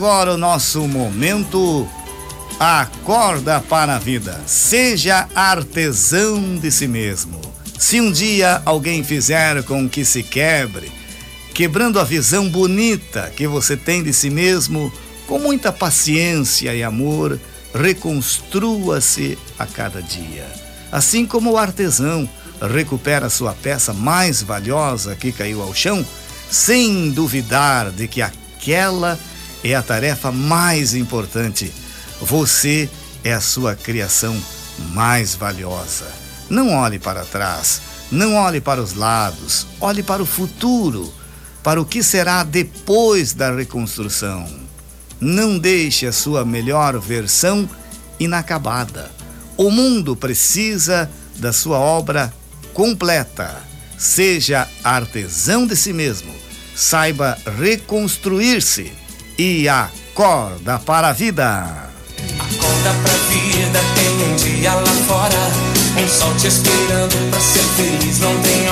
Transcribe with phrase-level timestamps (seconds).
[0.00, 1.84] Agora o nosso momento
[2.60, 4.40] Acorda para a vida.
[4.46, 7.40] Seja artesão de si mesmo.
[7.76, 10.92] Se um dia alguém fizer com que se quebre,
[11.52, 14.92] quebrando a visão bonita que você tem de si mesmo,
[15.26, 17.36] com muita paciência e amor,
[17.74, 20.46] reconstrua-se a cada dia.
[20.92, 22.30] Assim como o artesão
[22.72, 26.06] recupera sua peça mais valiosa que caiu ao chão,
[26.48, 29.18] sem duvidar de que aquela
[29.62, 31.72] é a tarefa mais importante.
[32.20, 32.88] Você
[33.24, 34.36] é a sua criação
[34.92, 36.06] mais valiosa.
[36.48, 37.80] Não olhe para trás,
[38.10, 41.12] não olhe para os lados, olhe para o futuro,
[41.62, 44.46] para o que será depois da reconstrução.
[45.20, 47.68] Não deixe a sua melhor versão
[48.18, 49.10] inacabada.
[49.56, 52.32] O mundo precisa da sua obra
[52.72, 53.62] completa.
[53.98, 56.32] Seja artesão de si mesmo.
[56.74, 58.92] Saiba reconstruir-se
[59.38, 61.88] e acorda para a vida.
[62.40, 65.38] Acorda pra vida, tem um dia lá fora.
[65.96, 68.67] Um sol te esperando pra ser feliz, não tem.